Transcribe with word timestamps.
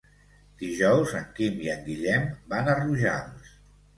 Dijous 0.61 1.11
en 1.19 1.27
Quim 1.39 1.59
i 1.65 1.69
en 1.75 1.85
Guillem 1.89 2.25
van 2.53 2.71
a 2.73 2.75
Rojals. 2.79 3.53